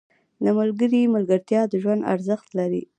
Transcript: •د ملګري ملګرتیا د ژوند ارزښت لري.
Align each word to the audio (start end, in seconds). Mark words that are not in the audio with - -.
•د 0.43 0.45
ملګري 0.59 1.01
ملګرتیا 1.15 1.61
د 1.67 1.73
ژوند 1.83 2.07
ارزښت 2.13 2.47
لري. 2.59 2.83